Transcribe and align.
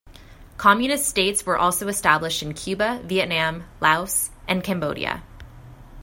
Communist 0.57 1.05
states 1.05 1.45
were 1.45 1.59
also 1.59 1.87
established 1.87 2.41
in 2.41 2.55
Cuba, 2.55 3.01
Vietnam, 3.05 3.65
Laos, 3.79 4.31
and 4.47 4.63
Cambodia. 4.63 5.21